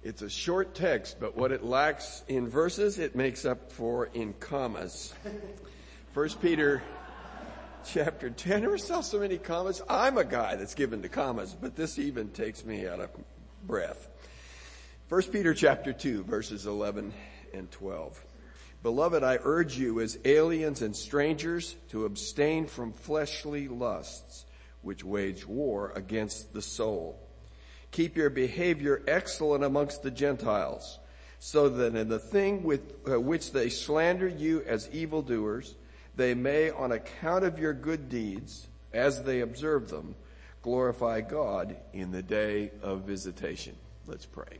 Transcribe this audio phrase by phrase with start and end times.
[0.00, 4.32] It's a short text, but what it lacks in verses, it makes up for in
[4.34, 5.12] commas.
[6.12, 6.84] First Peter
[7.84, 8.62] chapter 10.
[8.62, 9.82] Never saw so many commas.
[9.88, 13.10] I'm a guy that's given to commas, but this even takes me out of
[13.66, 14.08] breath.
[15.08, 17.12] First Peter chapter 2 verses 11
[17.52, 18.24] and 12.
[18.84, 24.46] Beloved, I urge you as aliens and strangers to abstain from fleshly lusts,
[24.82, 27.27] which wage war against the soul
[27.90, 30.98] Keep your behavior excellent amongst the Gentiles,
[31.38, 35.74] so that in the thing with uh, which they slander you as evildoers,
[36.16, 40.14] they may, on account of your good deeds, as they observe them,
[40.62, 43.76] glorify God in the day of visitation.
[44.06, 44.58] Let's pray.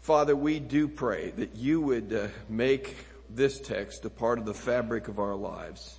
[0.00, 2.96] Father, we do pray that you would uh, make
[3.28, 5.98] this text a part of the fabric of our lives.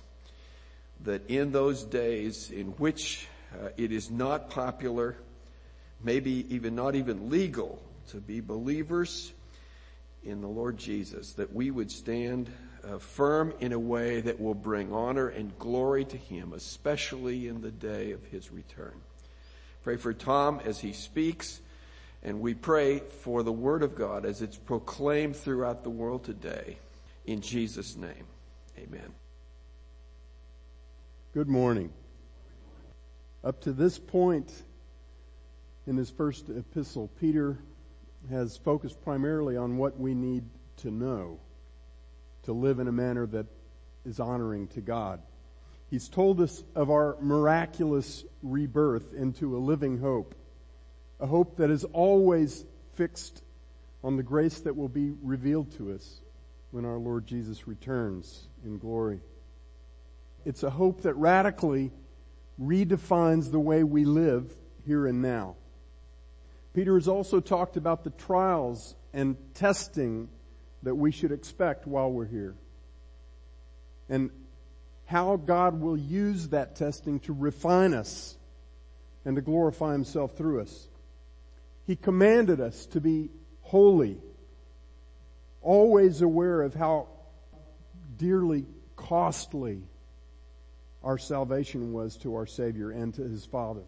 [1.02, 5.16] That in those days in which uh, it is not popular
[6.02, 9.32] maybe even not even legal to be believers
[10.24, 12.50] in the Lord Jesus, that we would stand
[12.84, 17.60] uh, firm in a way that will bring honor and glory to Him, especially in
[17.60, 18.94] the day of His return.
[19.82, 21.60] Pray for Tom as he speaks,
[22.22, 26.78] and we pray for the Word of God as it's proclaimed throughout the world today.
[27.26, 28.26] In Jesus' name,
[28.78, 29.12] amen.
[31.34, 31.92] Good morning.
[33.42, 34.52] Up to this point,
[35.86, 37.58] in his first epistle, Peter
[38.30, 40.44] has focused primarily on what we need
[40.78, 41.40] to know
[42.44, 43.46] to live in a manner that
[44.04, 45.20] is honoring to God.
[45.90, 50.34] He's told us of our miraculous rebirth into a living hope,
[51.20, 53.42] a hope that is always fixed
[54.02, 56.20] on the grace that will be revealed to us
[56.70, 59.20] when our Lord Jesus returns in glory.
[60.44, 61.92] It's a hope that radically
[62.60, 64.52] redefines the way we live
[64.84, 65.56] here and now.
[66.74, 70.28] Peter has also talked about the trials and testing
[70.82, 72.54] that we should expect while we're here.
[74.08, 74.30] And
[75.04, 78.36] how God will use that testing to refine us
[79.24, 80.88] and to glorify himself through us.
[81.86, 83.30] He commanded us to be
[83.60, 84.18] holy,
[85.60, 87.08] always aware of how
[88.16, 89.82] dearly costly
[91.02, 93.82] our salvation was to our Savior and to His Father.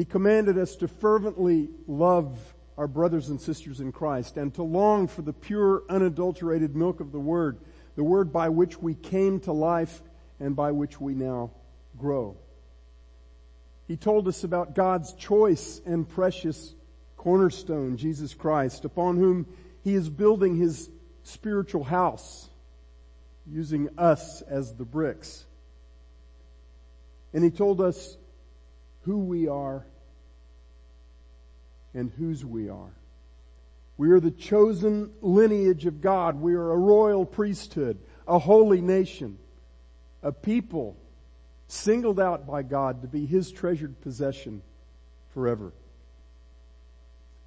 [0.00, 5.08] He commanded us to fervently love our brothers and sisters in Christ and to long
[5.08, 7.58] for the pure, unadulterated milk of the Word,
[7.96, 10.00] the Word by which we came to life
[10.40, 11.50] and by which we now
[11.98, 12.38] grow.
[13.88, 16.74] He told us about God's choice and precious
[17.18, 19.46] cornerstone, Jesus Christ, upon whom
[19.84, 20.88] He is building His
[21.24, 22.48] spiritual house,
[23.46, 25.44] using us as the bricks.
[27.34, 28.16] And He told us
[29.02, 29.86] who we are
[31.94, 32.92] and whose we are.
[33.96, 36.40] We are the chosen lineage of God.
[36.40, 39.38] We are a royal priesthood, a holy nation,
[40.22, 40.96] a people
[41.66, 44.62] singled out by God to be His treasured possession
[45.34, 45.72] forever.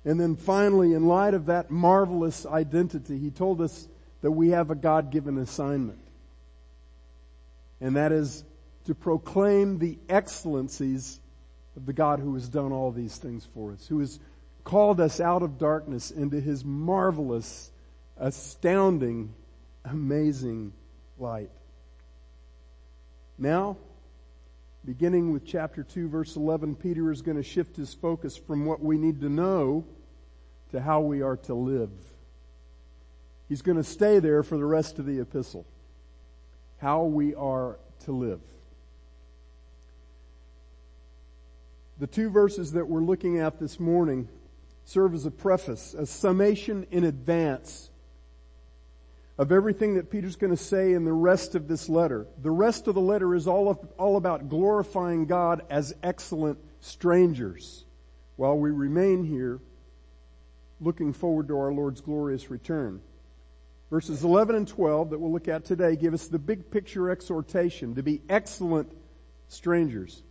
[0.06, 3.88] And then finally, in light of that marvelous identity, He told us
[4.22, 6.00] that we have a God-given assignment.
[7.82, 8.44] And that is
[8.86, 11.20] to proclaim the excellencies
[11.76, 14.20] of the God who has done all these things for us, who has
[14.64, 17.72] called us out of darkness into his marvelous,
[18.18, 19.34] astounding,
[19.86, 20.74] amazing
[21.18, 21.50] light.
[23.38, 23.78] Now,
[24.86, 28.82] beginning with chapter 2 verse 11, Peter is going to shift his focus from what
[28.82, 29.86] we need to know
[30.72, 31.92] to how we are to live.
[33.50, 35.66] He's going to stay there for the rest of the epistle.
[36.80, 38.42] How we are to live.
[42.04, 44.28] The two verses that we're looking at this morning
[44.84, 47.92] serve as a preface, a summation in advance
[49.38, 52.28] of everything that Peter's going to say in the rest of this letter.
[52.42, 57.86] The rest of the letter is all, of, all about glorifying God as excellent strangers
[58.36, 59.62] while we remain here
[60.82, 63.00] looking forward to our Lord's glorious return.
[63.90, 67.96] Verses 11 and 12 that we'll look at today give us the big picture exhortation
[67.96, 68.92] to be excellent
[69.48, 70.22] strangers.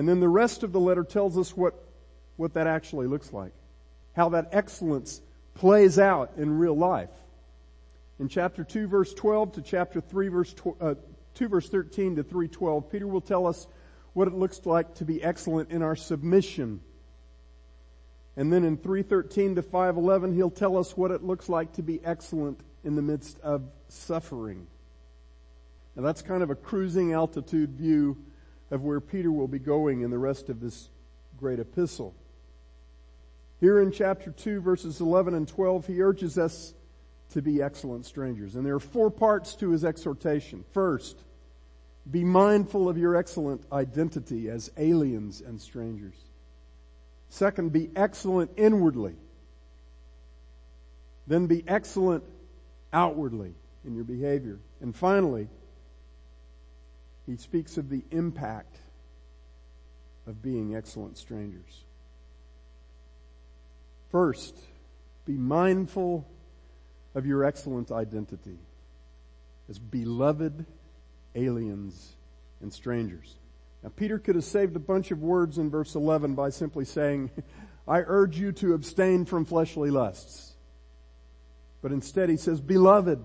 [0.00, 1.74] And then the rest of the letter tells us what
[2.38, 3.52] what that actually looks like.
[4.16, 5.20] How that excellence
[5.52, 7.10] plays out in real life.
[8.18, 10.94] In chapter 2 verse 12 to chapter 3 verse, uh,
[11.34, 13.66] 2 verse 13 to 312, Peter will tell us
[14.14, 16.80] what it looks like to be excellent in our submission.
[18.38, 22.00] And then in 313 to 511, he'll tell us what it looks like to be
[22.02, 24.66] excellent in the midst of suffering.
[25.94, 28.16] Now that's kind of a cruising altitude view
[28.70, 30.88] of where Peter will be going in the rest of this
[31.36, 32.14] great epistle.
[33.58, 36.74] Here in chapter 2 verses 11 and 12, he urges us
[37.30, 38.56] to be excellent strangers.
[38.56, 40.64] And there are four parts to his exhortation.
[40.72, 41.22] First,
[42.10, 46.14] be mindful of your excellent identity as aliens and strangers.
[47.28, 49.14] Second, be excellent inwardly.
[51.26, 52.24] Then be excellent
[52.92, 54.58] outwardly in your behavior.
[54.80, 55.48] And finally,
[57.30, 58.76] he speaks of the impact
[60.26, 61.84] of being excellent strangers.
[64.10, 64.58] First,
[65.24, 66.26] be mindful
[67.14, 68.58] of your excellent identity
[69.68, 70.66] as beloved
[71.36, 72.16] aliens
[72.60, 73.36] and strangers.
[73.82, 77.30] Now, Peter could have saved a bunch of words in verse 11 by simply saying,
[77.86, 80.54] I urge you to abstain from fleshly lusts.
[81.80, 83.22] But instead he says, beloved,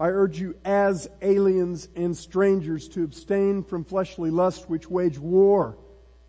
[0.00, 5.76] I urge you as aliens and strangers to abstain from fleshly lusts which wage war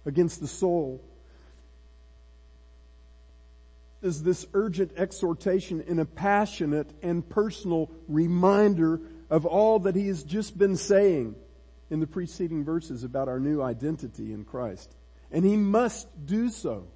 [0.06, 1.04] against the soul.
[4.02, 10.24] Is this urgent exhortation in a passionate and personal reminder of all that he has
[10.24, 11.36] just been saying
[11.90, 14.96] in the preceding verses about our new identity in Christ.
[15.32, 16.88] And he must do so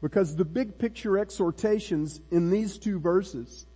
[0.00, 3.66] because the big picture exhortations in these two verses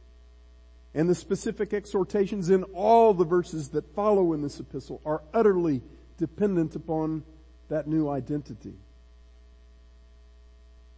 [0.94, 5.82] and the specific exhortations in all the verses that follow in this epistle are utterly
[6.18, 7.22] dependent upon
[7.68, 8.74] that new identity.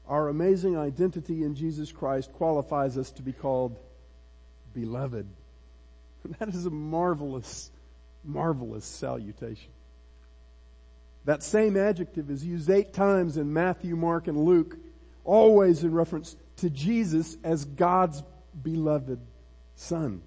[0.09, 3.79] Our amazing identity in Jesus Christ qualifies us to be called
[4.75, 5.27] beloved.
[6.25, 7.71] And That is a marvelous,
[8.25, 9.71] marvelous salutation.
[11.25, 14.77] That same adjective is used eight times in Matthew, Mark, and Luke,
[15.25, 18.23] always in reference to Jesus as God's
[18.61, 19.21] beloved
[19.83, 20.23] Son.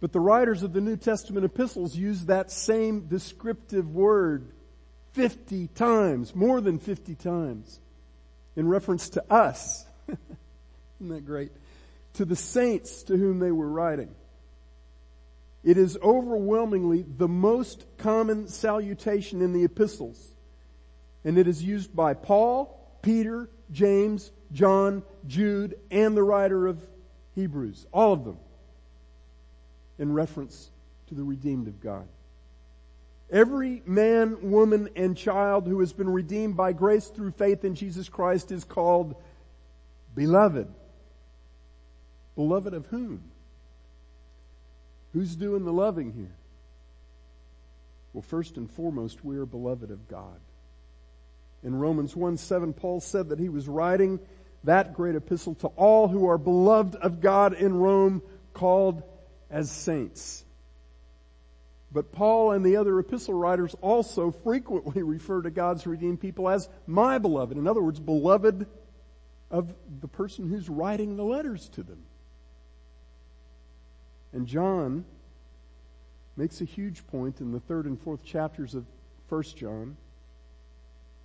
[0.00, 4.52] But the writers of the New Testament epistles use that same descriptive word
[5.12, 7.80] 50 times, more than 50 times,
[8.56, 9.86] in reference to us.
[10.08, 11.52] Isn't that great?
[12.14, 14.14] To the saints to whom they were writing.
[15.62, 20.22] It is overwhelmingly the most common salutation in the epistles.
[21.24, 26.86] And it is used by Paul, Peter, James, John, Jude, and the writer of
[27.34, 27.86] Hebrews.
[27.92, 28.38] All of them
[29.98, 30.70] in reference
[31.08, 32.06] to the redeemed of God.
[33.30, 38.08] Every man, woman, and child who has been redeemed by grace through faith in Jesus
[38.08, 39.16] Christ is called
[40.14, 40.68] beloved.
[42.36, 43.22] Beloved of whom?
[45.12, 46.34] Who's doing the loving here?
[48.12, 50.40] Well, first and foremost, we are beloved of God.
[51.62, 54.20] In Romans 1 7, Paul said that he was writing
[54.64, 58.22] that great epistle to all who are beloved of God in Rome,
[58.52, 59.02] called
[59.50, 60.44] as saints.
[61.92, 66.68] But Paul and the other epistle writers also frequently refer to God's redeemed people as
[66.86, 67.56] my beloved.
[67.56, 68.66] In other words, beloved
[69.50, 72.02] of the person who's writing the letters to them.
[74.32, 75.04] And John
[76.36, 78.84] makes a huge point in the third and fourth chapters of
[79.28, 79.96] 1 John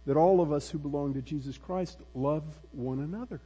[0.10, 3.40] that all of us who belong to Jesus Christ love one another.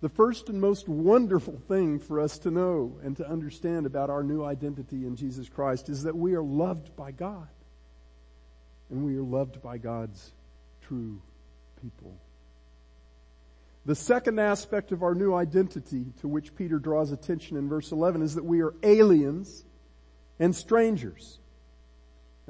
[0.00, 4.22] The first and most wonderful thing for us to know and to understand about our
[4.22, 7.48] new identity in Jesus Christ is that we are loved by God.
[8.88, 10.32] And we are loved by God's
[10.80, 11.20] true
[11.82, 12.16] people.
[13.84, 18.22] The second aspect of our new identity to which Peter draws attention in verse 11
[18.22, 19.62] is that we are aliens
[20.38, 21.38] and strangers.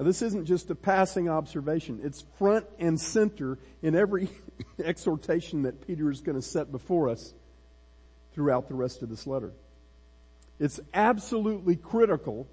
[0.01, 2.01] Now this isn't just a passing observation.
[2.03, 4.31] It's front and center in every
[4.83, 7.35] exhortation that Peter is going to set before us
[8.33, 9.53] throughout the rest of this letter.
[10.59, 12.49] It's absolutely critical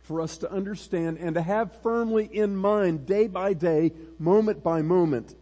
[0.00, 4.82] for us to understand and to have firmly in mind day by day, moment by
[4.82, 5.32] moment,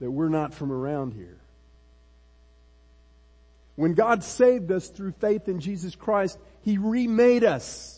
[0.00, 1.38] that we're not from around here.
[3.76, 7.93] When God saved us through faith in Jesus Christ, He remade us.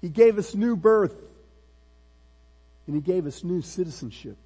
[0.00, 1.16] He gave us new birth.
[2.86, 4.36] And He gave us new citizenship.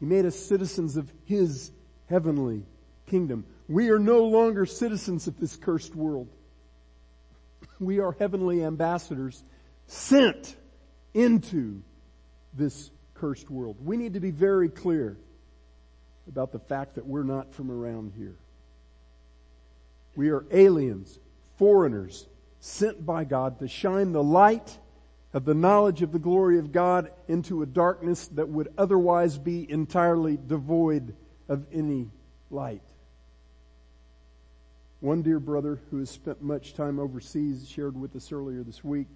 [0.00, 1.70] He made us citizens of His
[2.08, 2.64] heavenly
[3.06, 3.44] kingdom.
[3.68, 6.28] We are no longer citizens of this cursed world.
[7.80, 9.42] We are heavenly ambassadors
[9.86, 10.56] sent
[11.14, 11.82] into
[12.54, 13.76] this cursed world.
[13.84, 15.16] We need to be very clear
[16.28, 18.36] about the fact that we're not from around here.
[20.14, 21.18] We are aliens,
[21.58, 22.26] foreigners,
[22.60, 24.78] sent by God to shine the light
[25.32, 29.70] of the knowledge of the glory of God into a darkness that would otherwise be
[29.70, 31.14] entirely devoid
[31.48, 32.10] of any
[32.50, 32.82] light.
[35.00, 39.06] One dear brother who has spent much time overseas shared with us earlier this week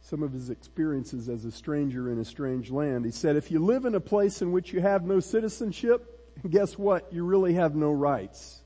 [0.00, 3.04] some of his experiences as a stranger in a strange land.
[3.04, 6.78] He said, if you live in a place in which you have no citizenship, guess
[6.78, 7.12] what?
[7.12, 8.60] You really have no rights.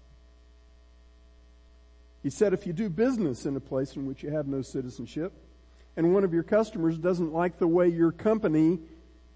[2.22, 5.32] He said, if you do business in a place in which you have no citizenship,
[5.96, 8.78] and one of your customers doesn't like the way your company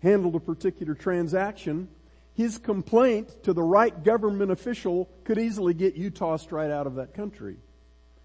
[0.03, 1.89] handled a particular transaction,
[2.35, 6.97] his complaint to the right government official could easily get you tossed right out of
[6.97, 7.57] that country.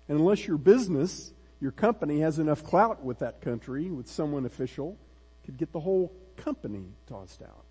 [0.07, 4.97] And unless your business your company has enough clout with that country, with someone official,
[5.45, 7.65] could get the whole company tossed out.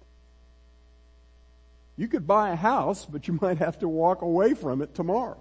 [1.97, 5.41] You could buy a house, but you might have to walk away from it tomorrow.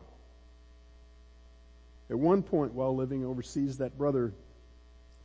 [2.09, 4.33] At one point while living overseas, that brother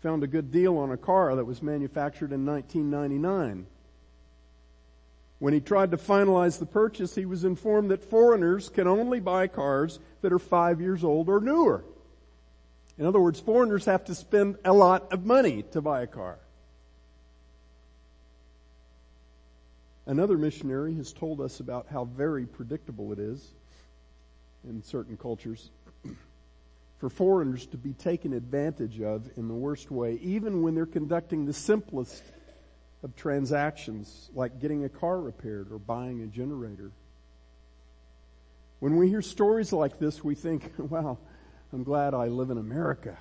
[0.01, 3.67] found a good deal on a car that was manufactured in 1999.
[5.39, 9.47] When he tried to finalize the purchase, he was informed that foreigners can only buy
[9.47, 11.85] cars that are five years old or newer.
[12.99, 16.39] In other words, foreigners have to spend a lot of money to buy a car.
[20.07, 23.53] Another missionary has told us about how very predictable it is
[24.69, 25.71] in certain cultures
[27.03, 31.45] for foreigners to be taken advantage of in the worst way, even when they're conducting
[31.45, 32.23] the simplest
[33.03, 36.93] of transactions, like getting a car repaired or buying a generator.
[38.79, 41.19] When we hear stories like this, we think, wow,
[41.73, 43.19] I'm glad I live in America,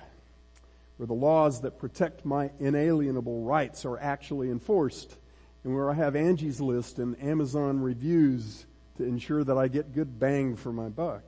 [0.96, 5.16] where the laws that protect my inalienable rights are actually enforced,
[5.64, 8.64] and where I have Angie's List and Amazon reviews
[8.98, 11.24] to ensure that I get good bang for my buck.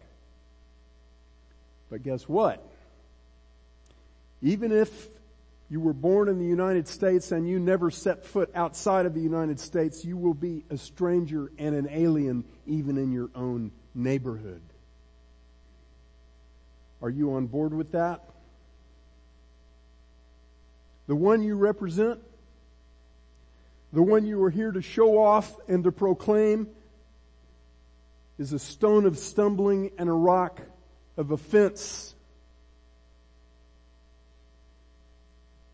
[1.94, 2.60] But guess what?
[4.42, 5.06] Even if
[5.70, 9.20] you were born in the United States and you never set foot outside of the
[9.20, 14.60] United States, you will be a stranger and an alien even in your own neighborhood.
[17.00, 18.24] Are you on board with that?
[21.06, 22.18] The one you represent,
[23.92, 26.66] the one you are here to show off and to proclaim,
[28.36, 30.60] is a stone of stumbling and a rock
[31.16, 32.14] of offense.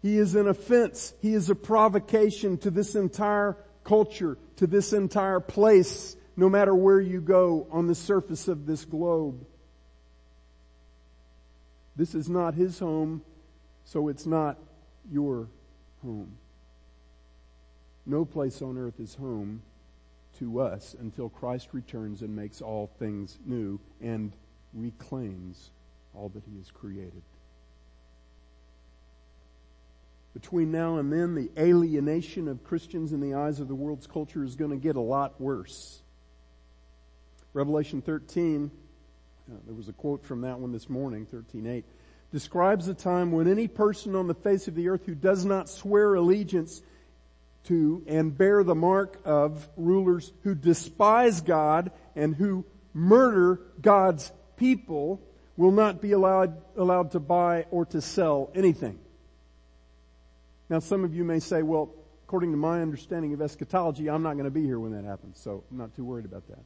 [0.03, 1.15] He is an offense.
[1.21, 7.01] He is a provocation to this entire culture, to this entire place, no matter where
[7.01, 9.45] you go on the surface of this globe.
[11.97, 13.23] This is not his home,
[13.85, 14.59] so it's not
[15.11, 15.49] your
[16.03, 16.39] home.
[18.07, 19.63] No place on earth is home
[20.39, 24.33] to us until Christ returns and makes all things new and
[24.75, 25.71] reclaims
[26.15, 27.23] all that he has created.
[30.35, 34.45] Between now and then, the alienation of Christians in the eyes of the world's culture
[34.45, 36.03] is going to get a lot worse.
[37.53, 38.71] Revelation 13
[39.51, 41.83] uh, there was a quote from that one this morning, 13.8,
[42.33, 45.69] describes the time when any person on the face of the earth who does not
[45.69, 46.83] swear allegiance
[47.65, 55.21] to and bear the mark of rulers who despise God and who murder God's people
[55.57, 58.99] will not be allowed, allowed to buy or to sell anything.
[60.69, 61.93] Now some of you may say, well,
[62.25, 65.41] according to my understanding of eschatology, I'm not going to be here when that happens,
[65.41, 66.63] so I'm not too worried about that.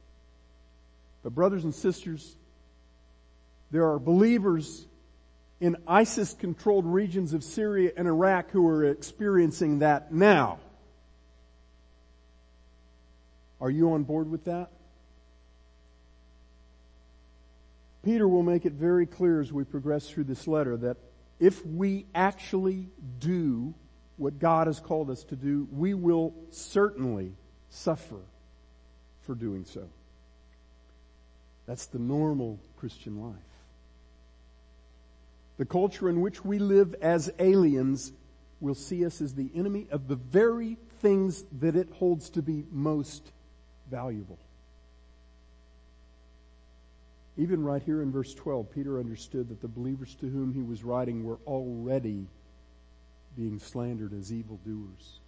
[1.23, 2.35] But brothers and sisters,
[3.71, 4.85] there are believers
[5.59, 10.59] in ISIS controlled regions of Syria and Iraq who are experiencing that now.
[13.61, 14.69] Are you on board with that?
[18.05, 20.97] Peter will make it very clear as we progress through this letter that
[21.39, 23.73] if we actually do
[24.17, 27.33] what God has called us to do, we will certainly
[27.69, 28.19] suffer
[29.21, 29.89] for doing so.
[31.65, 33.33] That's the normal Christian life.
[35.57, 38.13] The culture in which we live as aliens
[38.59, 42.65] will see us as the enemy of the very things that it holds to be
[42.69, 43.31] most
[43.89, 44.37] valuable.
[47.37, 50.83] Even right here in verse 12, Peter understood that the believers to whom he was
[50.83, 52.27] writing were already
[53.35, 55.19] being slandered as evildoers.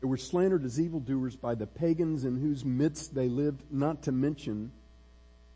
[0.00, 4.12] They were slandered as evildoers by the pagans in whose midst they lived, not to
[4.12, 4.70] mention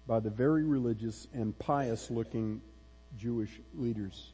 [0.07, 2.61] by the very religious and pious looking
[3.18, 4.33] Jewish leaders.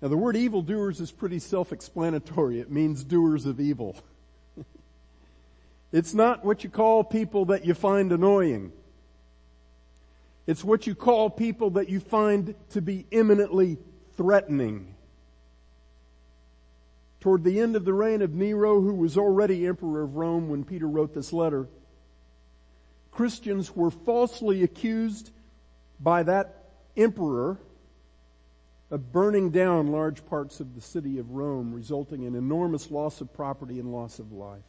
[0.00, 2.58] Now the word evildoers is pretty self-explanatory.
[2.58, 3.96] It means doers of evil.
[5.92, 8.72] it's not what you call people that you find annoying.
[10.46, 13.78] It's what you call people that you find to be imminently
[14.16, 14.94] threatening.
[17.20, 20.64] Toward the end of the reign of Nero, who was already emperor of Rome when
[20.64, 21.68] Peter wrote this letter,
[23.12, 25.30] Christians were falsely accused
[26.00, 26.64] by that
[26.96, 27.58] emperor
[28.90, 33.32] of burning down large parts of the city of Rome, resulting in enormous loss of
[33.32, 34.64] property and loss of life.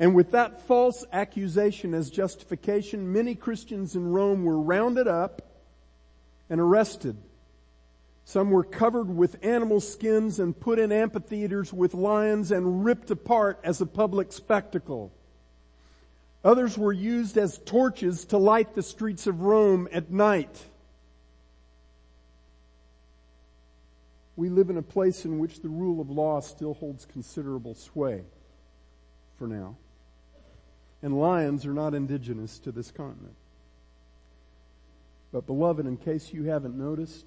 [0.00, 5.42] And with that false accusation as justification, many Christians in Rome were rounded up
[6.50, 7.16] and arrested.
[8.24, 13.60] Some were covered with animal skins and put in amphitheaters with lions and ripped apart
[13.62, 15.12] as a public spectacle.
[16.42, 20.64] Others were used as torches to light the streets of Rome at night.
[24.36, 28.24] We live in a place in which the rule of law still holds considerable sway
[29.38, 29.76] for now.
[31.04, 33.34] And lions are not indigenous to this continent.
[35.32, 37.26] But beloved, in case you haven't noticed,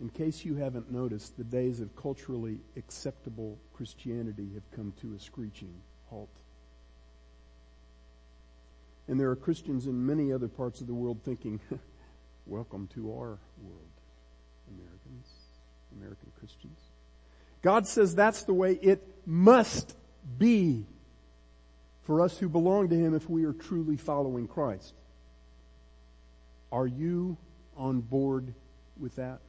[0.00, 5.20] in case you haven't noticed, the days of culturally acceptable Christianity have come to a
[5.20, 5.72] screeching
[6.10, 6.28] halt.
[9.06, 11.60] And there are Christians in many other parts of the world thinking,
[12.46, 13.92] welcome to our world,
[14.76, 15.28] Americans,
[15.96, 16.80] American Christians.
[17.62, 19.94] God says that's the way it must
[20.36, 20.84] be
[22.02, 24.94] for us who belong to Him if we are truly following Christ.
[26.70, 27.36] Are you
[27.76, 28.54] on board
[28.98, 29.40] with that?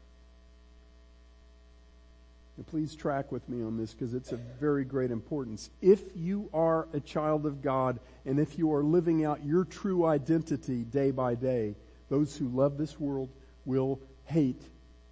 [2.67, 5.69] Please track with me on this because it's of very great importance.
[5.81, 10.05] If you are a child of God and if you are living out your true
[10.05, 11.75] identity day by day,
[12.09, 13.29] those who love this world
[13.65, 14.61] will hate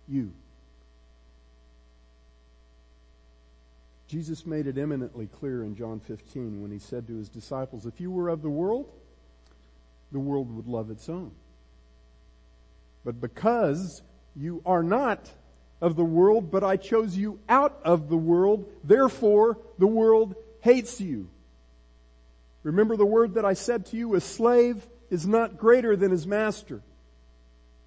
[0.08, 0.32] you.
[4.12, 8.02] Jesus made it eminently clear in John 15 when he said to his disciples, if
[8.02, 8.92] you were of the world,
[10.12, 11.32] the world would love its own.
[13.06, 14.02] But because
[14.36, 15.32] you are not
[15.80, 21.00] of the world, but I chose you out of the world, therefore the world hates
[21.00, 21.30] you.
[22.64, 26.28] Remember the word that I said to you, a slave is not greater than his
[26.28, 26.82] master.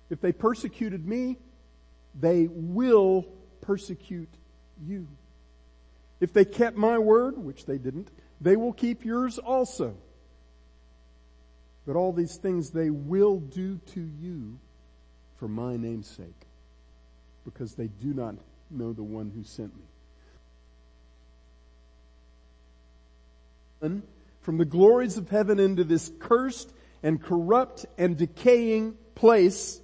[0.09, 1.37] If they persecuted me,
[2.19, 3.27] they will
[3.61, 4.33] persecute
[4.83, 5.07] you.
[6.21, 8.11] If they kept my word, which they didn't,
[8.41, 9.97] they will keep yours also.
[11.87, 14.59] But all these things they will do to you
[15.37, 16.47] for my name's sake,
[17.45, 18.37] because they do not
[18.71, 19.83] know the one who sent me.
[24.41, 29.81] From the glories of heaven into this cursed and corrupt and decaying place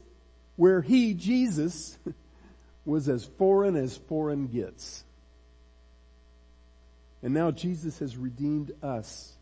[0.57, 1.99] where he, Jesus,
[2.85, 5.05] was as foreign as foreign gets.
[7.23, 9.35] And now Jesus has redeemed us.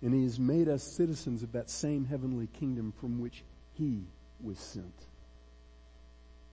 [0.00, 3.44] And he has made us citizens of that same heavenly kingdom from which
[3.74, 4.04] he
[4.40, 4.94] was sent.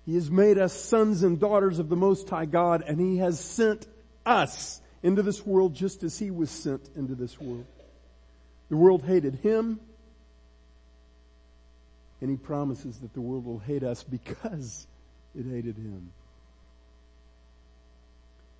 [0.05, 3.39] He has made us sons and daughters of the Most High God and He has
[3.39, 3.87] sent
[4.25, 7.65] us into this world just as He was sent into this world.
[8.69, 9.79] The world hated Him
[12.21, 14.87] and He promises that the world will hate us because
[15.35, 16.11] it hated Him.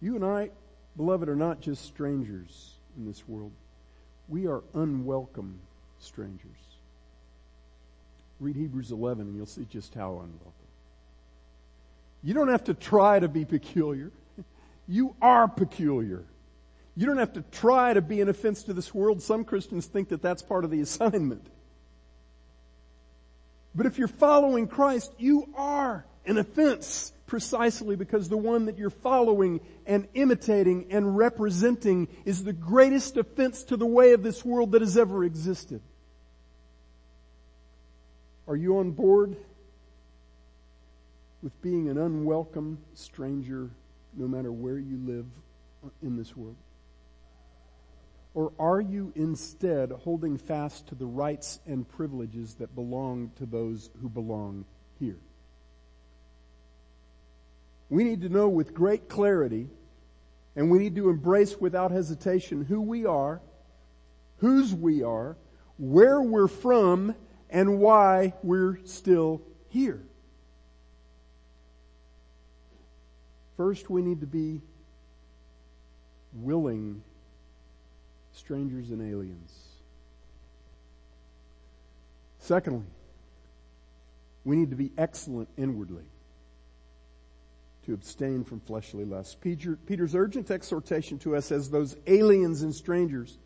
[0.02, 0.52] You and I,
[1.00, 3.54] beloved, are not just strangers in this world.
[4.28, 5.58] We are unwelcome
[6.00, 6.58] strangers.
[8.42, 10.54] Read Hebrews 11 and you'll see just how unwelcome.
[12.22, 14.12] You don't have to try to be peculiar.
[14.90, 16.26] You are peculiar.
[16.98, 19.22] You don't have to try to be an offense to this world.
[19.22, 21.48] Some Christians think that that's part of the assignment.
[23.74, 28.90] But if you're following Christ, you are an offense precisely because the one that you're
[28.90, 34.72] following and imitating and representing is the greatest offense to the way of this world
[34.72, 35.80] that has ever existed.
[38.48, 39.38] Are you on board
[41.44, 43.70] with being an unwelcome stranger
[44.16, 45.28] no matter where you live
[46.02, 46.58] in this world?
[48.34, 53.92] Or are you instead holding fast to the rights and privileges that belong to those
[54.02, 54.66] who belong
[55.00, 55.20] here?
[57.90, 59.70] We need to know with great clarity
[60.56, 63.42] and we need to embrace without hesitation who we are,
[64.38, 65.38] whose we are,
[65.78, 67.16] where we're from,
[67.50, 70.02] and why we're still here.
[73.58, 74.62] First, we need to be
[76.34, 77.02] willing
[78.34, 79.54] strangers and aliens.
[82.40, 82.86] Secondly,
[84.44, 86.04] we need to be excellent inwardly
[87.86, 89.36] to abstain from fleshly lusts.
[89.36, 93.38] Peter, Peter's urgent exhortation to us as those aliens and strangers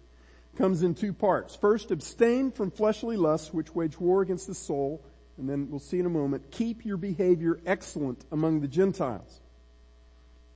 [0.57, 1.55] comes in two parts.
[1.55, 5.03] First, abstain from fleshly lusts which wage war against the soul.
[5.37, 9.41] And then we'll see in a moment, keep your behavior excellent among the Gentiles.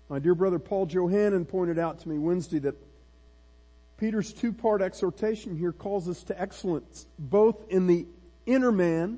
[0.07, 2.75] My dear brother Paul Johannan pointed out to me Wednesday that
[3.97, 8.05] Peter's two-part exhortation here calls us to excellence, both in the
[8.45, 9.17] inner man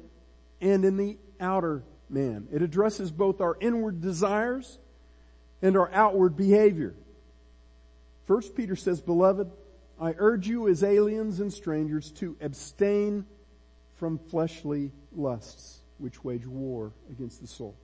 [0.62, 2.48] and in the outer man.
[2.52, 4.78] It addresses both our inward desires
[5.62, 6.95] and our outward behavior.
[8.26, 9.52] First Peter says, beloved,
[10.00, 13.26] I urge you as aliens and strangers to abstain
[13.95, 17.76] from fleshly lusts which wage war against the soul.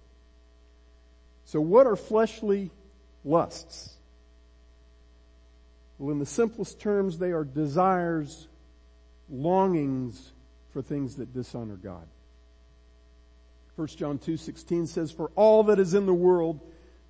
[1.44, 2.72] So what are fleshly
[3.24, 3.94] lusts?
[5.98, 8.48] Well, in the simplest terms, they are desires,
[9.30, 10.32] longings
[10.72, 12.08] for things that dishonor God.
[13.76, 16.62] 1 John 2:16 says for all that is in the world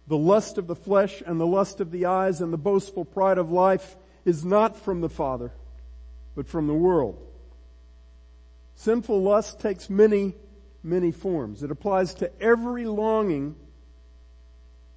[0.08, 3.38] the lust of the flesh and the lust of the eyes and the boastful pride
[3.38, 5.52] of life is not from the Father
[6.36, 7.18] but from the world.
[8.76, 10.36] Sinful lust takes many
[10.84, 11.64] many forms.
[11.64, 13.56] It applies to every longing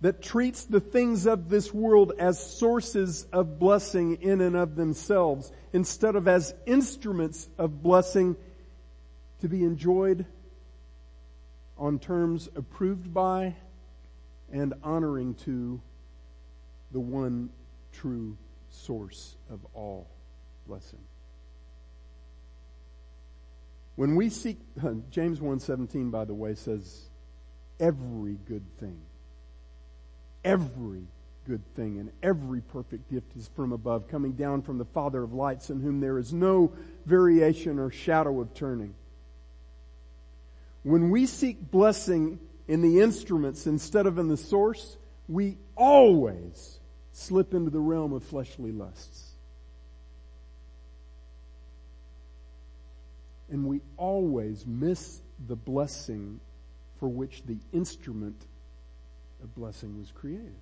[0.00, 5.50] that treats the things of this world as sources of blessing in and of themselves
[5.72, 8.36] instead of as instruments of blessing
[9.40, 10.24] to be enjoyed
[11.78, 13.54] on terms approved by
[14.52, 15.80] and honoring to
[16.90, 17.50] the one
[17.92, 18.36] true
[18.70, 20.08] source of all
[20.66, 21.00] blessing.
[23.96, 24.58] When we seek,
[25.10, 27.08] James 1.17 by the way says,
[27.80, 29.00] every good thing,
[30.44, 31.06] every
[31.46, 35.32] good thing and every perfect gift is from above, coming down from the Father of
[35.32, 36.72] lights in whom there is no
[37.06, 38.94] variation or shadow of turning.
[40.82, 44.96] When we seek blessing in the instruments instead of in the source,
[45.28, 46.78] we always
[47.12, 49.32] slip into the realm of fleshly lusts.
[53.50, 56.40] And we always miss the blessing
[56.98, 58.46] for which the instrument
[59.42, 60.54] of blessing was created.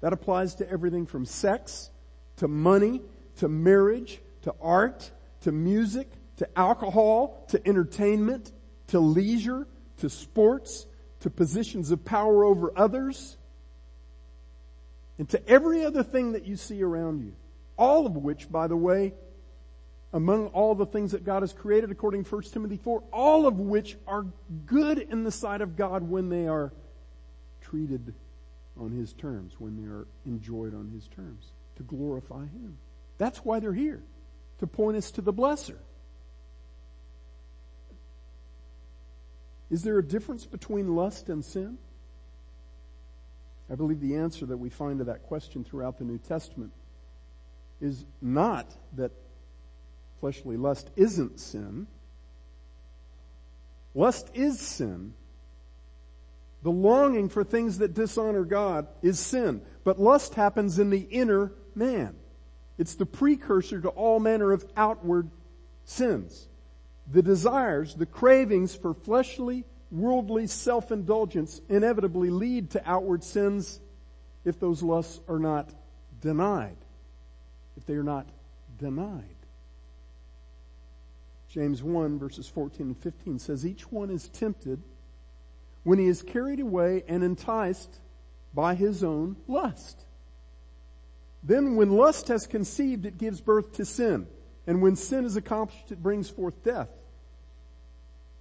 [0.00, 1.90] That applies to everything from sex,
[2.36, 3.02] to money,
[3.36, 8.52] to marriage, to art, to music, to alcohol, to entertainment,
[8.88, 9.66] to leisure,
[9.98, 10.86] to sports,
[11.20, 13.36] to positions of power over others,
[15.18, 17.34] and to every other thing that you see around you.
[17.76, 19.14] All of which, by the way,
[20.12, 23.58] among all the things that God has created according to 1 Timothy 4, all of
[23.58, 24.26] which are
[24.66, 26.72] good in the sight of God when they are
[27.60, 28.14] treated
[28.80, 32.78] on His terms, when they are enjoyed on His terms, to glorify Him.
[33.18, 34.02] That's why they're here,
[34.60, 35.76] to point us to the blesser.
[39.70, 41.78] Is there a difference between lust and sin?
[43.70, 46.72] I believe the answer that we find to that question throughout the New Testament
[47.80, 49.12] is not that
[50.20, 51.86] fleshly lust isn't sin.
[53.94, 55.12] Lust is sin.
[56.62, 59.60] The longing for things that dishonor God is sin.
[59.84, 62.16] But lust happens in the inner man.
[62.78, 65.30] It's the precursor to all manner of outward
[65.84, 66.48] sins
[67.10, 73.80] the desires, the cravings for fleshly, worldly self-indulgence inevitably lead to outward sins
[74.44, 75.70] if those lusts are not
[76.20, 76.76] denied.
[77.76, 78.28] If they are not
[78.78, 79.24] denied.
[81.48, 84.82] James 1 verses 14 and 15 says, each one is tempted
[85.82, 88.00] when he is carried away and enticed
[88.52, 90.04] by his own lust.
[91.42, 94.26] Then when lust has conceived, it gives birth to sin.
[94.66, 96.90] And when sin is accomplished, it brings forth death.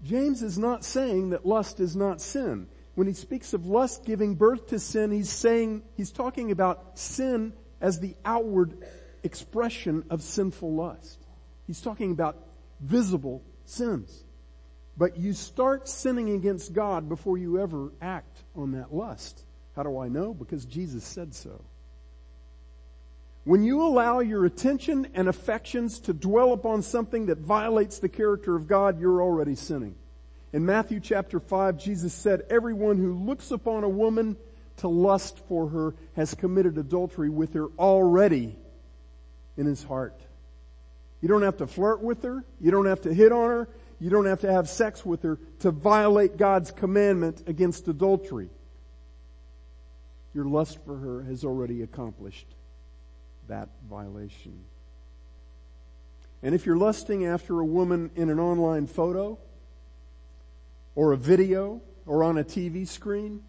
[0.04, 2.68] James is not saying that lust is not sin.
[2.96, 7.54] When he speaks of lust giving birth to sin, he's saying, he's talking about sin
[7.80, 8.78] as the outward
[9.24, 11.20] expression of sinful lust.
[11.66, 12.38] He's talking about
[12.80, 14.24] visible sins.
[14.98, 19.46] But you start sinning against God before you ever act on that lust.
[19.76, 20.34] How do I know?
[20.34, 21.64] Because Jesus said so.
[23.48, 28.58] When you allow your attention and affections to dwell upon something that violates the character
[28.58, 29.96] of God, you're already sinning.
[30.52, 34.36] In Matthew chapter 5, Jesus said, everyone who looks upon a woman
[34.78, 38.54] to lust for her has committed adultery with her already
[39.56, 40.20] in his heart.
[41.22, 42.44] You don't have to flirt with her.
[42.60, 43.70] You don't have to hit on her.
[44.02, 48.50] You don't have to have sex with her to violate God's commandment against adultery.
[50.34, 52.57] Your lust for her has already accomplished
[53.48, 54.64] that violation.
[56.44, 59.38] And if you're lusting after a woman in an online photo,
[60.96, 63.44] or a video, or on a TV screen,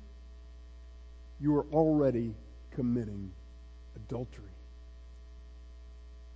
[1.41, 2.35] you are already
[2.73, 3.31] committing
[3.97, 4.45] adultery.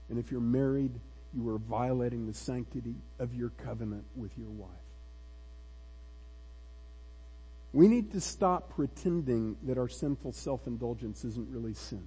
[0.08, 0.92] And if you're married,
[1.34, 4.70] you are violating the sanctity of your covenant with your wife.
[7.72, 12.06] We need to stop pretending that our sinful self-indulgence isn't really sin.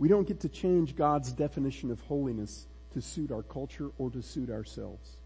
[0.00, 4.22] We don't get to change God's definition of holiness to suit our culture or to
[4.22, 5.18] suit ourselves.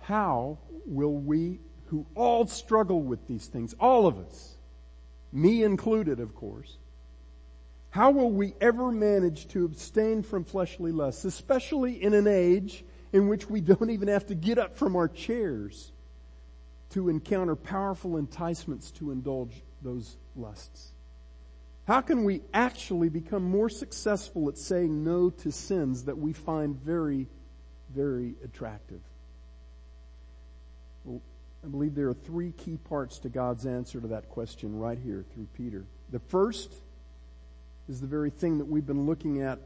[0.00, 0.56] How
[0.86, 4.56] will we, who all struggle with these things, all of us,
[5.30, 6.78] me included, of course,
[7.90, 12.82] how will we ever manage to abstain from fleshly lusts, especially in an age
[13.12, 15.92] in which we don't even have to get up from our chairs
[16.88, 20.92] to encounter powerful enticements to indulge those lusts?
[21.86, 26.76] How can we actually become more successful at saying no to sins that we find
[26.76, 27.26] very,
[27.94, 29.00] very attractive?
[31.04, 31.20] Well,
[31.64, 35.24] I believe there are three key parts to God's answer to that question right here
[35.34, 35.84] through Peter.
[36.10, 36.72] The first
[37.88, 39.58] is the very thing that we've been looking at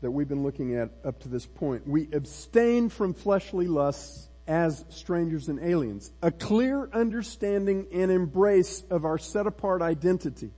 [0.00, 1.86] that we've been looking at up to this point.
[1.86, 6.10] We abstain from fleshly lusts as strangers and aliens.
[6.22, 10.50] A clear understanding and embrace of our set apart identity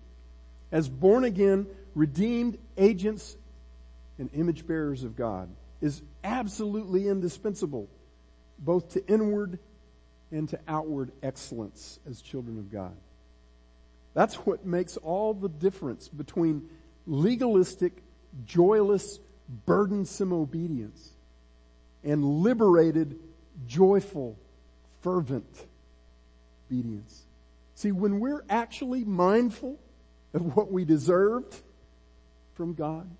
[0.72, 3.36] as born again, redeemed agents
[4.18, 5.50] and image bearers of God
[5.80, 7.88] is absolutely indispensable
[8.58, 9.58] both to inward
[10.30, 12.94] and to outward excellence as children of God.
[14.14, 16.68] That's what makes all the difference between
[17.06, 18.02] legalistic,
[18.44, 19.18] joyless,
[19.66, 21.10] burdensome obedience
[22.04, 23.18] and liberated,
[23.66, 24.38] joyful,
[25.00, 25.66] fervent
[26.66, 27.24] obedience.
[27.74, 29.78] See, when we're actually mindful
[30.34, 31.56] of what we deserved
[32.54, 33.10] from God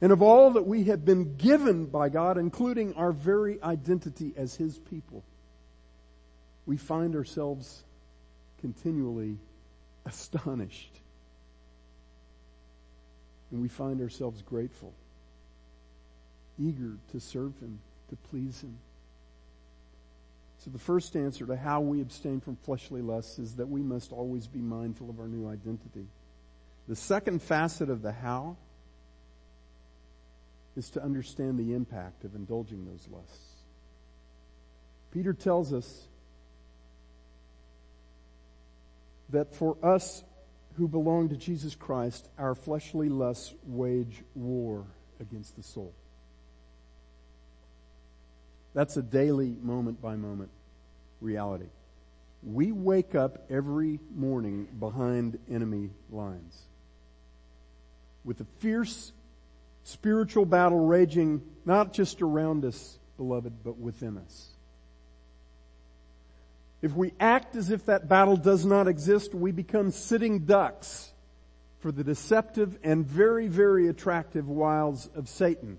[0.00, 4.54] and of all that we have been given by God, including our very identity as
[4.54, 5.24] His people,
[6.66, 7.82] we find ourselves
[8.60, 9.38] continually
[10.04, 11.00] astonished.
[13.50, 14.92] And we find ourselves grateful,
[16.58, 18.76] eager to serve Him, to please Him.
[20.58, 24.12] So the first answer to how we abstain from fleshly lusts is that we must
[24.12, 26.06] always be mindful of our new identity.
[26.88, 28.56] The second facet of the how
[30.76, 33.54] is to understand the impact of indulging those lusts.
[35.12, 36.06] Peter tells us
[39.30, 40.24] that for us
[40.76, 44.84] who belong to Jesus Christ, our fleshly lusts wage war
[45.20, 45.92] against the soul.
[48.74, 50.50] That's a daily, moment by moment
[51.20, 51.68] reality.
[52.42, 56.62] We wake up every morning behind enemy lines
[58.24, 59.12] with a fierce
[59.82, 64.48] spiritual battle raging not just around us, beloved, but within us.
[66.80, 71.12] If we act as if that battle does not exist, we become sitting ducks
[71.80, 75.78] for the deceptive and very, very attractive wiles of Satan.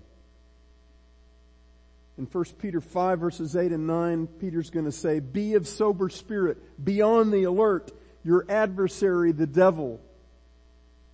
[2.20, 6.10] In 1 Peter 5 verses 8 and 9, Peter's going to say, be of sober
[6.10, 7.92] spirit, be on the alert.
[8.22, 10.02] Your adversary, the devil,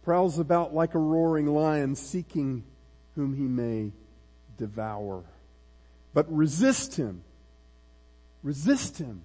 [0.03, 2.65] prowls about like a roaring lion seeking
[3.15, 3.93] whom he may
[4.59, 5.23] devour.
[6.13, 7.23] But resist him.
[8.43, 9.23] Resist him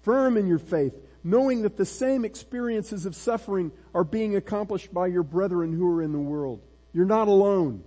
[0.00, 5.06] firm in your faith, knowing that the same experiences of suffering are being accomplished by
[5.06, 6.60] your brethren who are in the world.
[6.92, 7.84] You're not alone.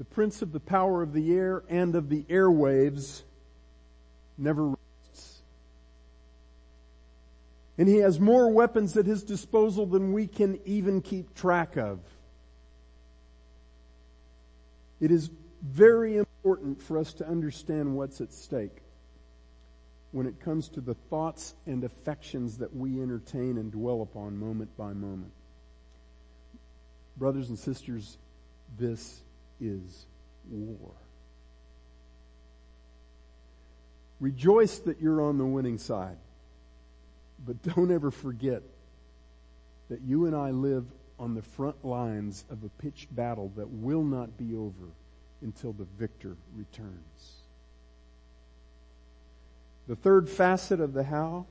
[0.00, 3.20] The prince of the power of the air and of the airwaves
[4.38, 5.42] never rests.
[7.76, 12.00] And he has more weapons at his disposal than we can even keep track of.
[15.02, 15.28] It is
[15.60, 18.80] very important for us to understand what's at stake
[20.12, 24.74] when it comes to the thoughts and affections that we entertain and dwell upon moment
[24.78, 25.32] by moment.
[27.18, 28.16] Brothers and sisters,
[28.78, 29.20] this
[29.60, 30.06] is
[30.50, 30.92] war.
[34.20, 36.18] Rejoice that you're on the winning side,
[37.46, 38.62] but don't ever forget
[39.88, 40.84] that you and I live
[41.18, 44.92] on the front lines of a pitched battle that will not be over
[45.42, 47.40] until the victor returns.
[49.88, 51.46] The third facet of the how,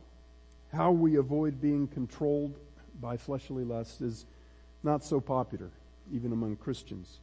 [0.72, 2.56] how we avoid being controlled
[3.02, 4.26] by fleshly lust is
[4.84, 5.72] not so popular,
[6.14, 7.20] even among Christians.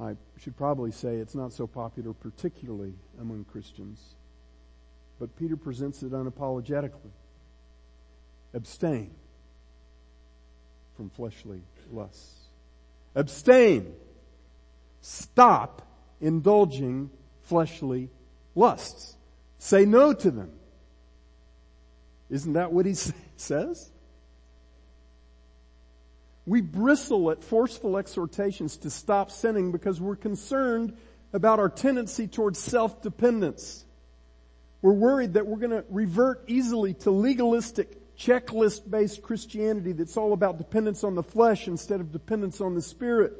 [0.00, 4.00] I should probably say it's not so popular, particularly among Christians.
[5.18, 7.12] But Peter presents it unapologetically.
[8.54, 9.10] Abstain
[10.96, 12.48] from fleshly lusts.
[13.14, 13.94] Abstain
[15.00, 15.82] Stop
[16.20, 17.10] indulging
[17.42, 18.10] fleshly
[18.54, 19.16] lusts.
[19.58, 20.52] Say no to them.
[22.28, 22.94] Isn't that what he
[23.36, 23.90] says?
[26.50, 30.96] We bristle at forceful exhortations to stop sinning because we're concerned
[31.32, 33.84] about our tendency towards self-dependence.
[34.82, 40.32] We're worried that we're going to revert easily to legalistic, checklist based Christianity that's all
[40.32, 43.32] about dependence on the flesh instead of dependence on the spirit.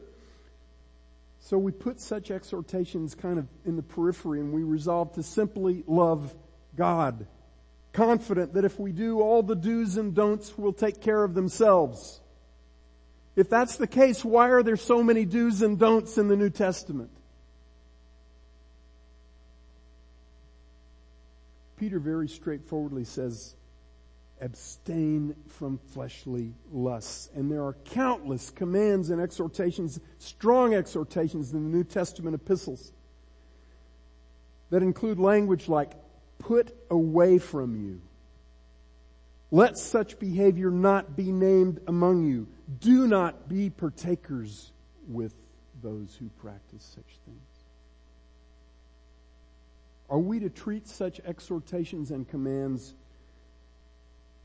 [1.41, 5.83] So we put such exhortations kind of in the periphery and we resolve to simply
[5.89, 6.33] love
[6.77, 7.27] God.
[7.93, 12.20] Confident that if we do, all the do's and don'ts will take care of themselves.
[13.37, 16.51] If that's the case, why are there so many do's and don'ts in the New
[16.51, 17.11] Testament?
[21.77, 23.55] Peter very straightforwardly says,
[24.41, 27.31] abstain from fleshly lusts.
[27.35, 32.93] And there are countless commands and exhortations, strong exhortations in the New Testament epistles
[34.71, 35.93] that include language like
[36.39, 38.01] put away from you.
[39.51, 42.47] Let such behavior not be named among you.
[42.79, 44.73] Do not be partakers
[45.09, 45.35] with
[45.83, 47.41] those who practice such things.
[50.09, 52.95] Are we to treat such exhortations and commands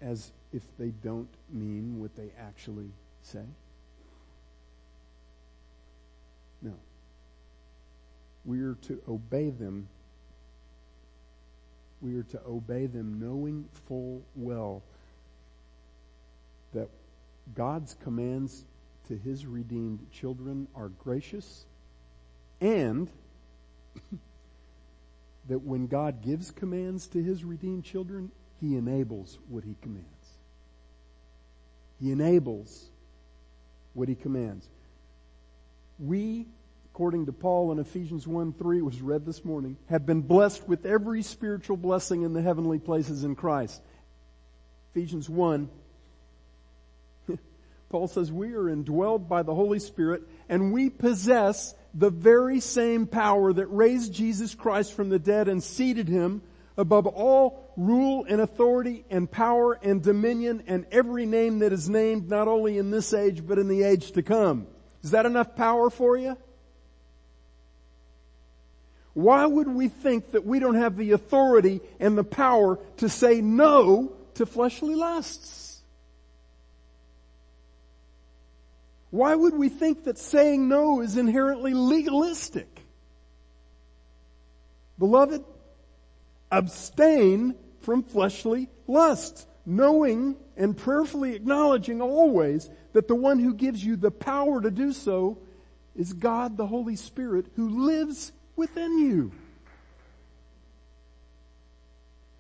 [0.02, 2.92] as if they don't mean what they actually
[3.22, 3.46] say?
[6.62, 6.74] No.
[8.44, 9.88] We are to obey them.
[12.02, 14.84] We are to obey them knowing full well
[16.76, 16.90] that
[17.54, 18.64] God's commands
[19.08, 21.66] to his redeemed children are gracious
[22.62, 23.10] and
[25.48, 30.10] that when God gives commands to his redeemed children, he enables what he commands.
[32.00, 32.90] He enables
[33.94, 34.68] what he commands.
[35.98, 36.48] We,
[36.92, 40.86] according to Paul in Ephesians 1 3, was read this morning, have been blessed with
[40.86, 43.82] every spiritual blessing in the heavenly places in Christ.
[44.92, 45.70] Ephesians 1
[47.96, 53.08] Paul says we are indwelled by the Holy Spirit and we possess the very same
[53.08, 56.42] power that raised Jesus Christ from the dead and seated him
[56.76, 62.28] above all rule and authority and power and dominion and every name that is named
[62.28, 64.68] not only in this age but in the age to come.
[65.02, 66.36] Is that enough power for you?
[69.14, 73.40] Why would we think that we don't have the authority and the power to say
[73.40, 75.65] no to fleshly lusts?
[79.16, 82.82] Why would we think that saying no is inherently legalistic?
[85.00, 85.42] Beloved,
[86.52, 93.96] abstain from fleshly lusts, knowing and prayerfully acknowledging always that the one who gives you
[93.96, 95.38] the power to do so
[95.96, 99.32] is God the Holy Spirit who lives within you.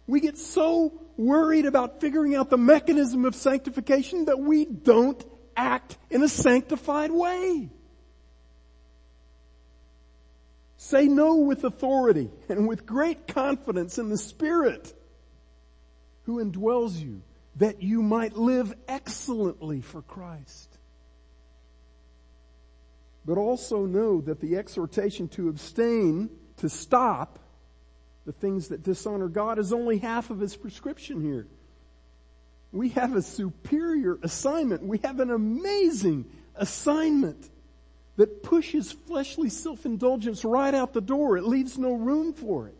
[0.07, 5.25] We get so worried about figuring out the mechanism of sanctification that we don't
[5.55, 7.69] act in a sanctified way.
[10.77, 14.93] Say no with authority and with great confidence in the Spirit
[16.23, 17.21] who indwells you
[17.55, 20.77] that you might live excellently for Christ.
[23.25, 27.39] But also know that the exhortation to abstain, to stop
[28.25, 31.47] the things that dishonor God is only half of his prescription here.
[32.75, 34.83] We have a superior assignment.
[34.83, 37.49] We have an amazing assignment
[38.17, 41.37] that pushes fleshly self-indulgence right out the door.
[41.37, 42.75] It leaves no room for it.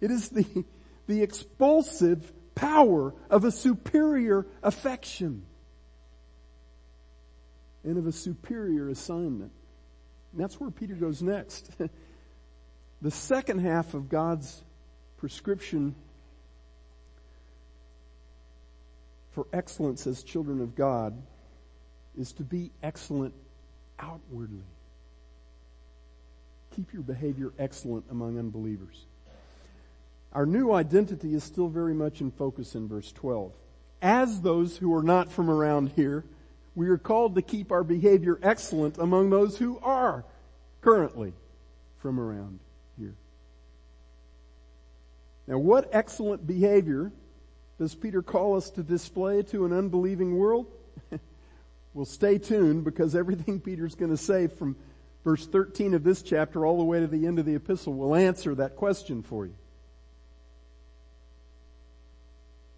[0.00, 0.64] It is the,
[1.06, 5.44] the expulsive power of a superior affection
[7.84, 9.52] and of a superior assignment.
[10.32, 11.70] And that's where Peter goes next.
[13.00, 14.64] the second half of God's
[15.16, 15.94] prescription
[19.34, 21.20] for excellence as children of God
[22.16, 23.34] is to be excellent
[23.98, 24.64] outwardly.
[26.76, 29.04] Keep your behavior excellent among unbelievers.
[30.32, 33.52] Our new identity is still very much in focus in verse 12.
[34.00, 36.24] As those who are not from around here,
[36.76, 40.24] we are called to keep our behavior excellent among those who are
[40.80, 41.32] currently
[41.98, 42.60] from around
[42.98, 43.14] here.
[45.46, 47.12] Now what excellent behavior
[47.78, 50.66] does Peter call us to display to an unbelieving world?
[51.94, 54.76] well, stay tuned because everything Peter's going to say from
[55.24, 58.14] verse 13 of this chapter all the way to the end of the epistle will
[58.14, 59.54] answer that question for you.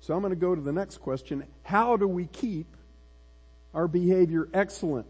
[0.00, 1.44] So I'm going to go to the next question.
[1.64, 2.76] How do we keep
[3.74, 5.06] our behavior excellent?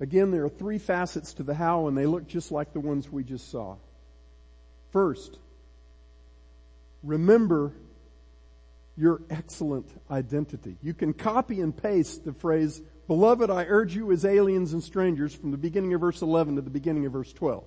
[0.00, 3.10] Again, there are three facets to the how and they look just like the ones
[3.10, 3.76] we just saw.
[4.90, 5.38] First,
[7.06, 7.72] remember
[8.96, 10.76] your excellent identity.
[10.82, 15.34] You can copy and paste the phrase, Beloved, I urge you as aliens and strangers
[15.34, 17.64] from the beginning of verse 11 to the beginning of verse 12.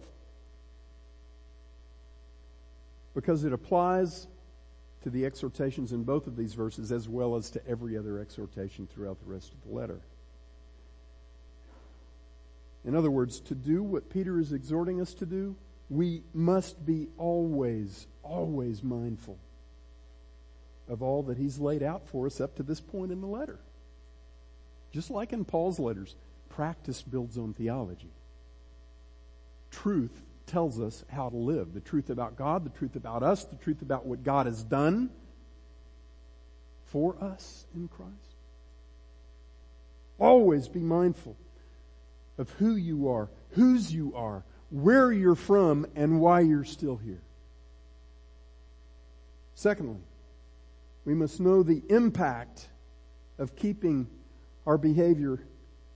[3.14, 4.28] Because it applies
[5.04, 8.88] to the exhortations in both of these verses as well as to every other exhortation
[8.88, 10.02] throughout the rest of the letter.
[12.84, 15.56] In other words, to do what Peter is exhorting us to do,
[15.90, 19.38] we must be always, always mindful
[20.88, 23.60] of all that he's laid out for us up to this point in the letter.
[24.92, 26.16] Just like in Paul's letters,
[26.50, 28.10] practice builds on theology.
[29.72, 31.74] Truth tells us how to live.
[31.74, 35.10] The truth about God, the truth about us, the truth about what God has done
[36.86, 38.14] for us in Christ.
[40.20, 41.38] Always be mindful
[42.38, 47.22] of who you are, whose you are, where you're from, and why you're still here.
[49.56, 50.00] Secondly,
[51.06, 52.68] we must know the impact
[53.38, 54.08] of keeping
[54.66, 55.40] our behavior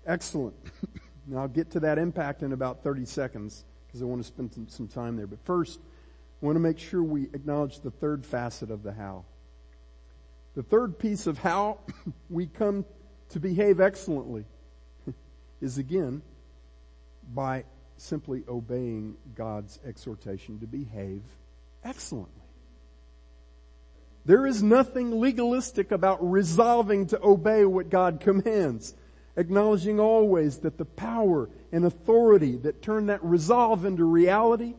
[0.06, 0.56] excellent.
[1.28, 4.54] now I'll get to that impact in about 30 seconds because I want to spend
[4.54, 5.28] some, some time there.
[5.28, 5.80] But first,
[6.42, 9.24] I want to make sure we acknowledge the third facet of the how.
[10.56, 11.80] The third piece of how
[12.30, 12.86] we come
[13.30, 14.46] to behave excellently
[15.62, 16.22] is again
[17.34, 17.64] by
[17.98, 21.22] simply obeying God's exhortation to behave
[21.84, 22.42] excellently.
[24.26, 28.96] There is nothing legalistic about resolving to obey what God commands
[29.36, 34.76] acknowledging always that the power and authority that turn that resolve into reality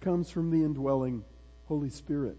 [0.00, 1.24] comes from the indwelling
[1.66, 2.36] Holy Spirit.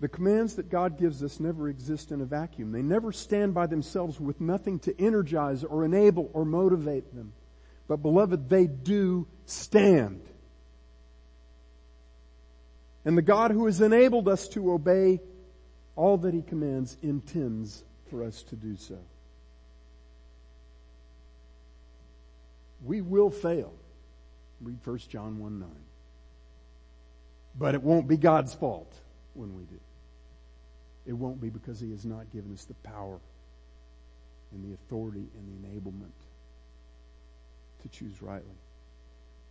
[0.00, 2.72] The commands that God gives us never exist in a vacuum.
[2.72, 7.34] They never stand by themselves with nothing to energize or enable or motivate them.
[7.86, 10.22] But beloved, they do stand.
[13.04, 15.20] And the God who has enabled us to obey
[15.96, 18.98] all that He commands intends for us to do so.
[22.82, 23.74] We will fail.
[24.62, 25.68] Read 1 John 1 9.
[27.58, 28.94] But it won't be God's fault
[29.34, 29.78] when we do.
[31.10, 33.18] It won't be because He has not given us the power
[34.52, 36.12] and the authority and the enablement
[37.82, 38.54] to choose rightly.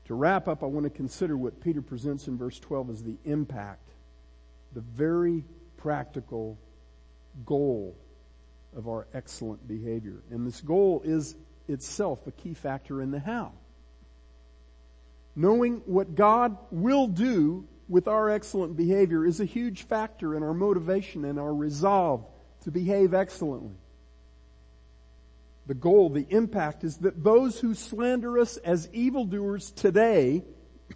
[0.05, 3.17] To wrap up, I want to consider what Peter presents in verse 12 as the
[3.25, 3.89] impact,
[4.71, 5.43] the very
[5.75, 6.57] practical
[7.45, 7.93] goal
[8.73, 10.23] of our excellent behavior.
[10.31, 11.35] And this goal is
[11.67, 13.51] itself a key factor in the how.
[15.35, 20.53] Knowing what God will do with our excellent behavior is a huge factor in our
[20.53, 22.23] motivation and our resolve
[22.63, 23.75] to behave excellently.
[25.65, 30.43] The goal, the impact is that those who slander us as evildoers today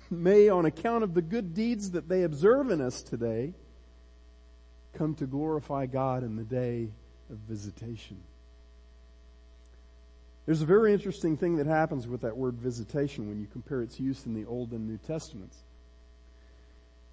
[0.09, 3.53] may, on account of the good deeds that they observe in us today,
[4.93, 6.89] come to glorify God in the day
[7.29, 8.21] of visitation.
[10.45, 13.99] There's a very interesting thing that happens with that word visitation when you compare its
[13.99, 15.63] use in the Old and New Testaments.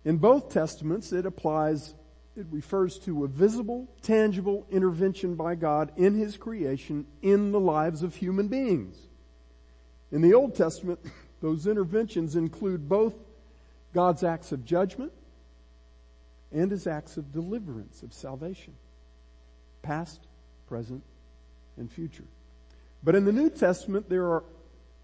[0.05, 1.95] In both Testaments, it applies,
[2.37, 8.03] it refers to a visible, tangible intervention by God in His creation in the lives
[8.03, 8.97] of human beings.
[10.11, 11.01] In the Old Testament,
[11.43, 13.15] those interventions include both
[13.95, 15.13] God's acts of judgment
[16.53, 18.75] and His acts of deliverance, of salvation
[19.83, 20.21] past,
[20.69, 21.03] present,
[21.77, 22.25] and future.
[23.03, 24.45] But in the New Testament, there are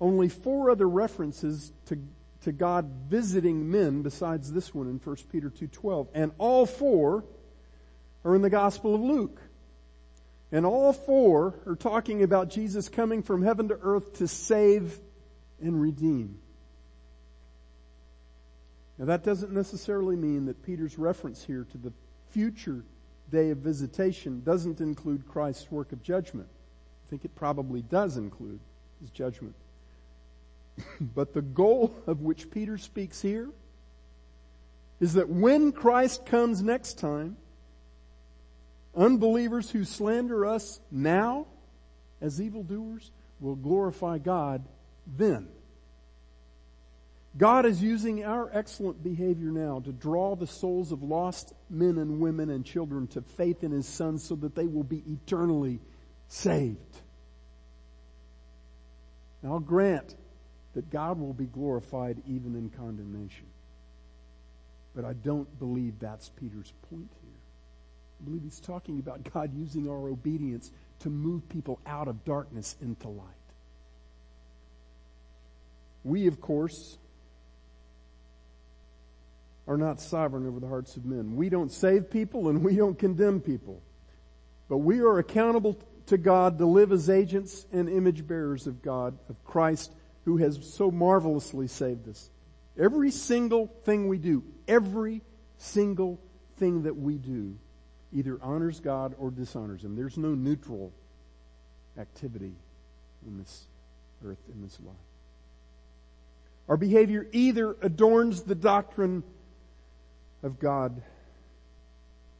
[0.00, 1.98] only four other references to,
[2.46, 6.06] to God visiting men besides this one in 1 Peter 2.12.
[6.14, 7.24] And all four
[8.24, 9.40] are in the Gospel of Luke.
[10.52, 14.96] And all four are talking about Jesus coming from heaven to earth to save
[15.60, 16.38] and redeem.
[18.96, 21.92] Now that doesn't necessarily mean that Peter's reference here to the
[22.30, 22.84] future
[23.28, 26.48] day of visitation doesn't include Christ's work of judgment.
[27.04, 28.60] I think it probably does include
[29.00, 29.56] his judgment.
[31.00, 33.50] but the goal of which Peter speaks here
[35.00, 37.36] is that when Christ comes next time,
[38.94, 41.46] unbelievers who slander us now
[42.20, 43.10] as evildoers
[43.40, 44.64] will glorify God
[45.06, 45.48] then.
[47.36, 52.18] God is using our excellent behavior now to draw the souls of lost men and
[52.18, 55.80] women and children to faith in His Son so that they will be eternally
[56.28, 56.78] saved.
[59.42, 60.16] Now I'll grant
[60.76, 63.46] that God will be glorified even in condemnation.
[64.94, 67.40] But I don't believe that's Peter's point here.
[68.20, 70.70] I believe he's talking about God using our obedience
[71.00, 73.24] to move people out of darkness into light.
[76.04, 76.98] We, of course,
[79.66, 81.36] are not sovereign over the hearts of men.
[81.36, 83.80] We don't save people and we don't condemn people.
[84.68, 89.18] But we are accountable to God to live as agents and image bearers of God,
[89.30, 89.90] of Christ,
[90.26, 92.28] who has so marvelously saved us.
[92.78, 95.22] Every single thing we do, every
[95.56, 96.20] single
[96.58, 97.56] thing that we do
[98.12, 99.96] either honors God or dishonors Him.
[99.96, 100.92] There's no neutral
[101.96, 102.52] activity
[103.26, 103.66] in this
[104.24, 104.96] earth, in this life.
[106.68, 109.22] Our behavior either adorns the doctrine
[110.42, 111.00] of God,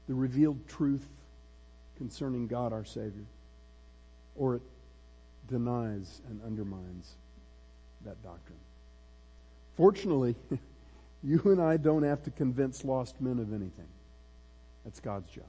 [0.09, 1.07] the revealed truth
[1.97, 3.26] concerning God our Savior,
[4.34, 4.62] or it
[5.49, 7.14] denies and undermines
[8.07, 8.59] that doctrine.
[9.76, 10.34] Fortunately,
[11.22, 13.88] you and I don't have to convince lost men of anything.
[14.84, 15.44] That's God's job.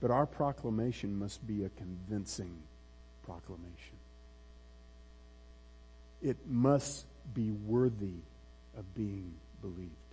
[0.00, 2.56] But our proclamation must be a convincing
[3.24, 3.96] proclamation.
[6.22, 7.04] It must
[7.34, 8.22] be worthy
[8.76, 10.07] of being believed.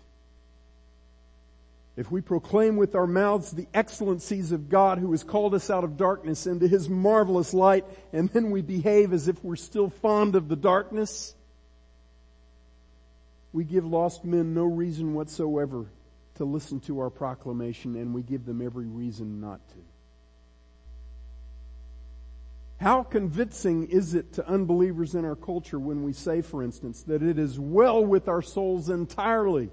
[1.97, 5.85] If we proclaim with our mouths the excellencies of God who has called us out
[5.85, 10.35] of darkness into his marvelous light, and then we behave as if we're still fond
[10.35, 11.35] of the darkness,
[13.53, 15.85] we give lost men no reason whatsoever
[16.35, 19.75] to listen to our proclamation, and we give them every reason not to.
[22.77, 27.23] How convincing is it to unbelievers in our culture when we say, for instance, that
[27.23, 29.69] it is well with our souls entirely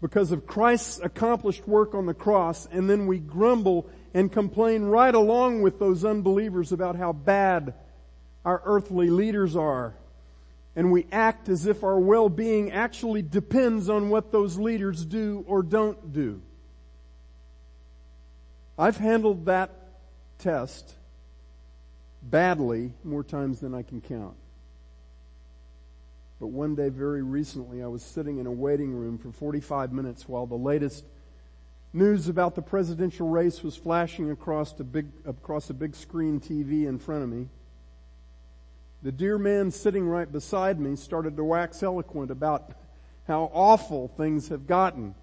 [0.00, 5.14] because of Christ's accomplished work on the cross, and then we grumble and complain right
[5.14, 7.74] along with those unbelievers about how bad
[8.44, 9.94] our earthly leaders are.
[10.76, 15.62] And we act as if our well-being actually depends on what those leaders do or
[15.62, 16.40] don't do.
[18.78, 19.72] I've handled that
[20.38, 20.94] test
[22.22, 24.36] badly more times than I can count.
[26.40, 30.28] But one day, very recently, I was sitting in a waiting room for 45 minutes
[30.28, 31.04] while the latest
[31.92, 36.86] news about the presidential race was flashing across a big, across a big screen TV
[36.86, 37.48] in front of me.
[39.02, 42.72] The dear man sitting right beside me started to wax eloquent about
[43.26, 45.14] how awful things have gotten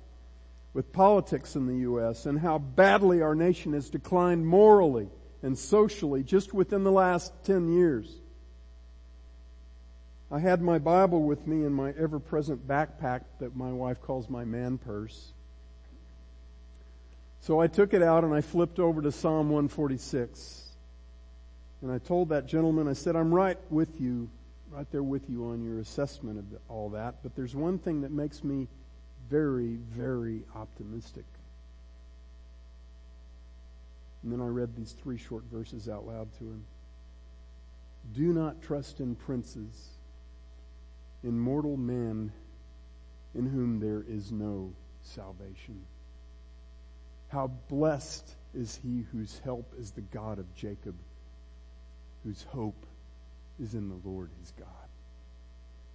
[0.74, 2.26] with politics in the U.S.
[2.26, 5.09] and how badly our nation has declined morally
[5.41, 8.20] and socially just within the last 10 years.
[10.36, 14.29] I had my Bible with me in my ever present backpack that my wife calls
[14.29, 15.31] my man purse.
[17.39, 20.63] So I took it out and I flipped over to Psalm 146.
[21.81, 24.29] And I told that gentleman, I said, I'm right with you,
[24.71, 28.11] right there with you on your assessment of all that, but there's one thing that
[28.11, 28.67] makes me
[29.29, 31.23] very, very optimistic.
[34.21, 36.65] And then I read these three short verses out loud to him.
[38.13, 39.94] Do not trust in princes
[41.26, 42.32] in mortal men
[43.34, 44.71] in whom there is no
[45.01, 45.82] salvation.
[47.30, 50.95] How blessed is he whose help is the God of Jacob,
[52.23, 52.86] whose hope
[53.59, 54.67] is in the Lord his God,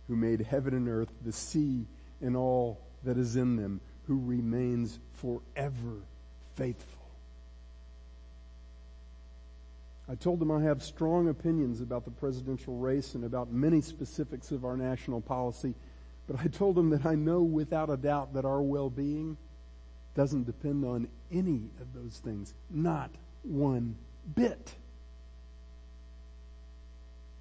[0.08, 1.86] who made heaven and earth, the sea,
[2.20, 6.02] and all that is in them, who remains forever
[6.56, 6.99] faithful
[10.10, 14.50] I told them I have strong opinions about the presidential race and about many specifics
[14.50, 15.76] of our national policy,
[16.26, 19.36] but I told them that I know without a doubt that our well-being
[20.16, 22.54] doesn't depend on any of those things.
[22.68, 23.94] Not one
[24.34, 24.74] bit.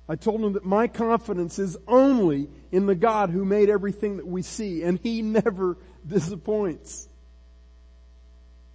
[0.08, 4.28] I told them that my confidence is only in the God who made everything that
[4.28, 5.76] we see, and He never
[6.08, 7.10] disappoints.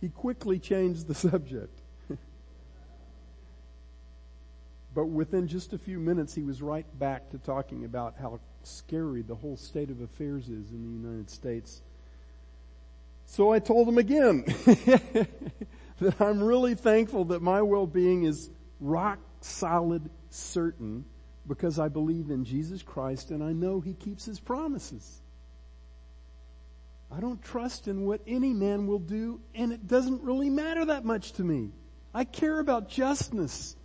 [0.00, 1.78] He quickly changed the subject.
[4.94, 9.22] But within just a few minutes, he was right back to talking about how scary
[9.22, 11.82] the whole state of affairs is in the United States.
[13.26, 14.44] So I told him again
[15.98, 21.04] that I'm really thankful that my well-being is rock solid certain
[21.46, 25.20] because I believe in Jesus Christ and I know he keeps his promises.
[27.10, 31.04] I don't trust in what any man will do and it doesn't really matter that
[31.04, 31.70] much to me.
[32.14, 33.76] I care about justness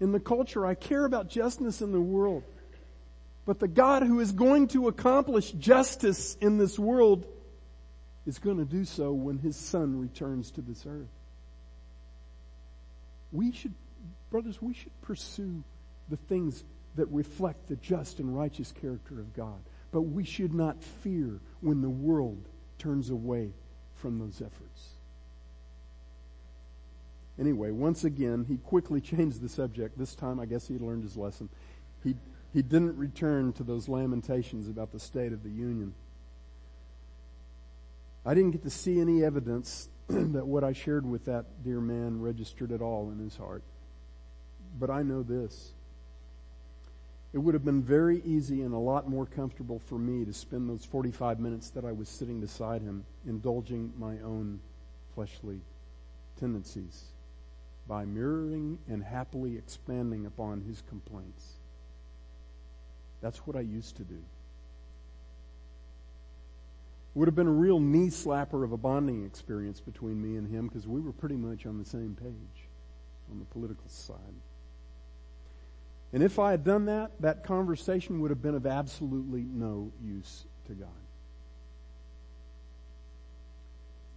[0.00, 0.66] in the culture.
[0.66, 2.44] I care about justice in the world.
[3.46, 7.26] But the God who is going to accomplish justice in this world
[8.26, 11.08] is going to do so when his son returns to this earth.
[13.32, 13.74] We should,
[14.30, 15.64] brothers, we should pursue
[16.10, 16.62] the things
[16.96, 19.60] that reflect the just and righteous character of God.
[19.92, 23.52] But we should not fear when the world turns away
[23.94, 24.97] from those efforts.
[27.38, 29.98] Anyway, once again, he quickly changed the subject.
[29.98, 31.48] This time, I guess he learned his lesson.
[32.02, 32.16] He,
[32.52, 35.94] he didn't return to those lamentations about the state of the Union.
[38.26, 42.20] I didn't get to see any evidence that what I shared with that dear man
[42.20, 43.62] registered at all in his heart.
[44.78, 45.72] But I know this.
[47.32, 50.68] it would have been very easy and a lot more comfortable for me to spend
[50.68, 54.60] those 45 minutes that I was sitting beside him indulging my own
[55.14, 55.60] fleshly
[56.38, 57.12] tendencies
[57.88, 61.54] by mirroring and happily expanding upon his complaints.
[63.22, 64.22] That's what I used to do.
[67.14, 70.48] It would have been a real knee slapper of a bonding experience between me and
[70.48, 72.68] him because we were pretty much on the same page
[73.30, 74.16] on the political side.
[76.12, 80.44] And if I had done that, that conversation would have been of absolutely no use
[80.66, 80.88] to God.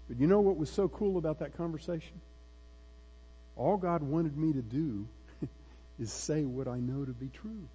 [0.07, 2.21] But you know what was so cool about that conversation?
[3.61, 5.07] All God wanted me to do
[5.99, 7.67] is say what I know to be true.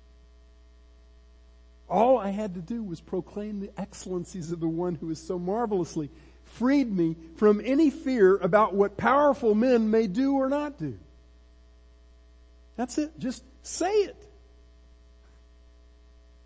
[1.88, 5.38] All I had to do was proclaim the excellencies of the one who has so
[5.38, 6.10] marvelously
[6.42, 10.98] freed me from any fear about what powerful men may do or not do.
[12.74, 13.16] That's it.
[13.20, 14.16] Just say it.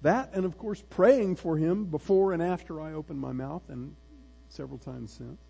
[0.02, 3.96] That, and of course, praying for him before and after I opened my mouth, and
[4.50, 5.40] several times since.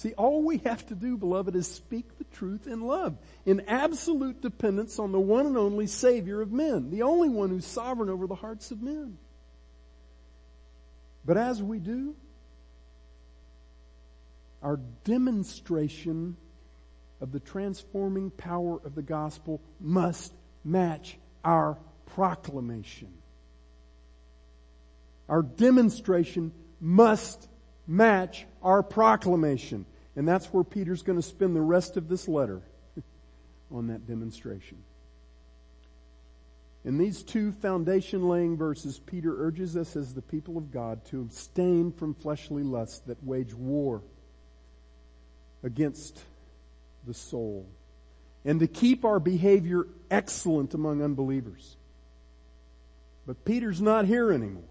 [0.00, 4.40] See, all we have to do, beloved, is speak the truth in love, in absolute
[4.40, 8.26] dependence on the one and only Savior of men, the only one who's sovereign over
[8.26, 9.18] the hearts of men.
[11.26, 12.16] But as we do,
[14.62, 16.38] our demonstration
[17.20, 20.32] of the transforming power of the gospel must
[20.64, 21.76] match our
[22.06, 23.12] proclamation.
[25.28, 27.50] Our demonstration must
[27.86, 29.84] match our proclamation.
[30.16, 32.62] And that's where Peter's going to spend the rest of this letter
[33.70, 34.78] on that demonstration.
[36.84, 41.20] In these two foundation laying verses, Peter urges us as the people of God to
[41.20, 44.02] abstain from fleshly lusts that wage war
[45.62, 46.24] against
[47.06, 47.66] the soul
[48.44, 51.76] and to keep our behavior excellent among unbelievers.
[53.26, 54.64] But Peter's not here anymore.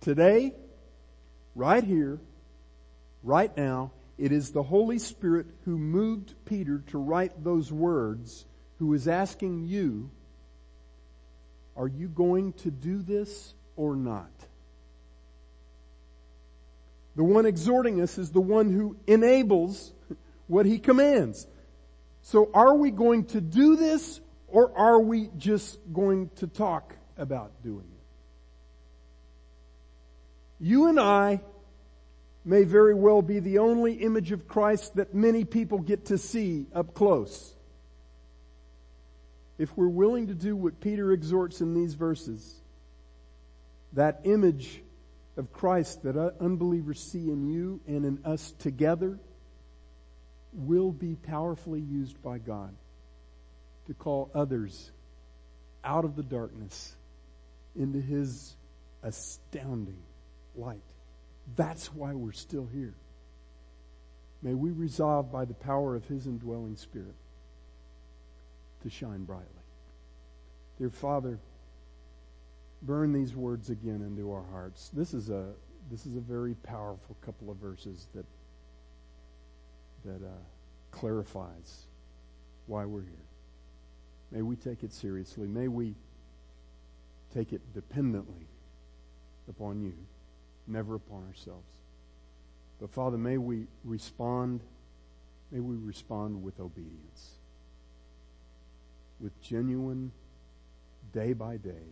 [0.00, 0.54] Today,
[1.54, 2.20] right here,
[3.22, 8.46] right now, it is the Holy Spirit who moved Peter to write those words,
[8.78, 10.10] who is asking you,
[11.76, 14.30] are you going to do this or not?
[17.16, 19.92] The one exhorting us is the one who enables
[20.46, 21.46] what he commands.
[22.22, 27.62] So are we going to do this or are we just going to talk about
[27.62, 27.86] doing
[30.60, 30.64] it?
[30.64, 31.40] You and I
[32.44, 36.66] may very well be the only image of Christ that many people get to see
[36.74, 37.54] up close.
[39.58, 42.60] If we're willing to do what Peter exhorts in these verses,
[43.92, 44.82] that image
[45.36, 49.18] of Christ that unbelievers see in you and in us together
[50.52, 52.74] will be powerfully used by God
[53.86, 54.90] to call others
[55.84, 56.94] out of the darkness
[57.74, 58.54] into His
[59.02, 60.02] astounding
[60.54, 60.91] light.
[61.56, 62.94] That's why we're still here.
[64.42, 67.14] May we resolve by the power of His indwelling Spirit
[68.82, 69.46] to shine brightly.
[70.78, 71.38] Dear Father,
[72.82, 74.90] burn these words again into our hearts.
[74.92, 75.52] This is a
[75.90, 78.26] this is a very powerful couple of verses that
[80.04, 80.40] that uh,
[80.90, 81.86] clarifies
[82.66, 83.10] why we're here.
[84.32, 85.46] May we take it seriously.
[85.46, 85.94] May we
[87.34, 88.46] take it dependently
[89.48, 89.94] upon you
[90.66, 91.66] never upon ourselves.
[92.80, 94.60] But Father, may we respond,
[95.50, 97.30] may we respond with obedience,
[99.20, 100.12] with genuine,
[101.12, 101.86] day by day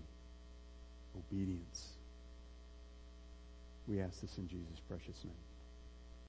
[1.17, 1.93] obedience.
[3.87, 5.50] We ask this in Jesus' precious name.